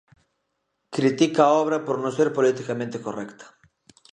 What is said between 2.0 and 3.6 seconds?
non ser politicamente correcta.